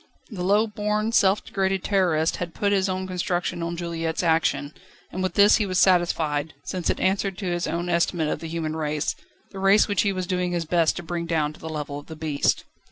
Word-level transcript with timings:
The 0.31 0.41
low 0.41 0.65
born, 0.65 1.11
self 1.11 1.45
degraded 1.45 1.83
Terrorist 1.83 2.37
had 2.37 2.55
put 2.55 2.71
his 2.71 2.89
own 2.89 3.05
construction 3.05 3.61
on 3.61 3.77
Juliette's 3.77 4.23
action, 4.23 4.73
and 5.11 5.21
with 5.21 5.35
this 5.35 5.57
he 5.57 5.67
was 5.67 5.77
satisfied, 5.79 6.55
since 6.63 6.89
it 6.89 6.99
answered 6.99 7.37
to 7.37 7.45
his 7.51 7.67
own 7.67 7.87
estimate 7.87 8.29
of 8.29 8.39
the 8.39 8.47
human 8.47 8.75
race, 8.75 9.15
the 9.51 9.59
race 9.59 9.87
which 9.87 10.01
he 10.01 10.11
was 10.11 10.25
doing 10.25 10.53
his 10.53 10.65
best 10.65 10.95
to 10.95 11.03
bring 11.03 11.27
down 11.27 11.53
to 11.53 11.59
the 11.59 11.69
level 11.69 11.99
of 11.99 12.07
the 12.07 12.15
beast. 12.15 12.63